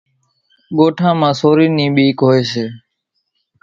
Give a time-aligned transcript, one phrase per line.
[0.77, 2.65] ڳوٺان مان سورِي نِي ٻيڪ هوئيَ سي۔